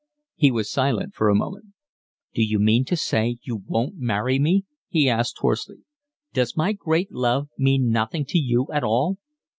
[0.35, 1.73] He was silent for a moment.
[2.33, 5.83] "D'you mean to say you won't marry me?" he asked hoarsely.
[6.33, 9.19] "Does my great love mean nothing to you at all?"